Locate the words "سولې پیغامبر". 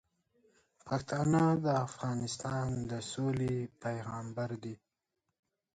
3.11-4.49